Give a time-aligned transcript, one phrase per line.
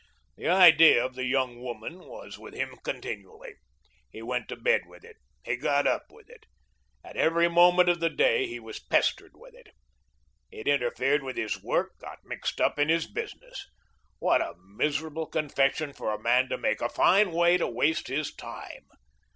[0.35, 3.53] The idea of the young woman was with him continually.
[4.09, 6.47] He went to bed with it; he got up with it.
[7.03, 9.67] At every moment of the day he was pestered with it.
[10.49, 13.69] It interfered with his work, got mixed up in his business.
[14.17, 18.33] What a miserable confession for a man to make; a fine way to waste his
[18.33, 18.87] time.